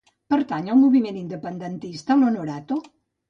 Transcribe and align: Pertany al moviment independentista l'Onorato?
Pertany 0.33 0.69
al 0.75 0.79
moviment 0.83 1.19
independentista 1.19 2.17
l'Onorato? 2.23 2.81